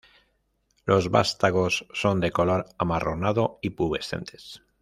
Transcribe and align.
Los 0.83 1.11
vástagos 1.11 1.85
son 1.93 2.21
de 2.21 2.31
color 2.31 2.65
amarronado 2.79 3.59
y 3.61 3.69
pubescentes. 3.69 4.63